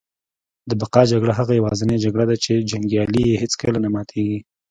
[0.69, 4.39] د بقا جګړه هغه یوازینۍ جګړه ده چي جنګیالي یې هیڅکله نه ماتیږي